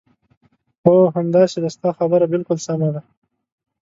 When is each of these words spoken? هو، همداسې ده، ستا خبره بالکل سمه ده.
هو، 0.83 0.95
همداسې 1.15 1.57
ده، 1.63 1.69
ستا 1.75 1.89
خبره 1.99 2.25
بالکل 2.33 2.57
سمه 2.67 2.89
ده. 2.93 3.01